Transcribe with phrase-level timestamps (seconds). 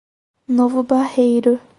[0.47, 1.61] Novo Barreiro